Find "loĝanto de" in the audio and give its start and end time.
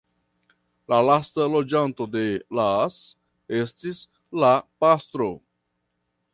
1.55-2.23